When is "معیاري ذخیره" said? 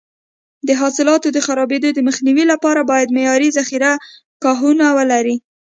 3.15-3.91